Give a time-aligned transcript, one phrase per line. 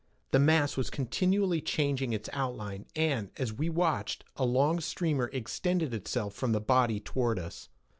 [0.31, 5.93] The mass was continually changing its outline and, as we watched, a long streamer extended
[5.93, 7.69] itself from the body toward us.